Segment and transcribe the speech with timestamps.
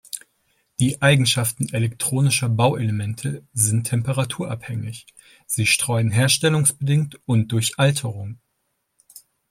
[0.79, 5.05] Die Eigenschaften elektronischer Bauelemente sind temperaturabhängig,
[5.45, 8.39] sie streuen herstellungsbedingt und durch Alterung.